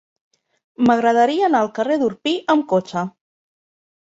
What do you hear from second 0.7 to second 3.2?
M'agradaria anar al carrer d'Orpí amb cotxe.